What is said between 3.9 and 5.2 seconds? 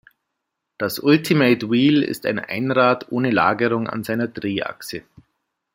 seiner Drehachse.